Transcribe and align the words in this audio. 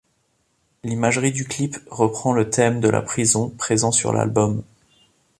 L'imagerie 0.83 1.31
du 1.31 1.45
clip 1.47 1.77
reprend 1.91 2.33
le 2.33 2.49
thème 2.49 2.81
de 2.81 2.89
la 2.89 3.03
prison 3.03 3.51
présent 3.51 3.91
sur 3.91 4.11
l'album. 4.13 4.63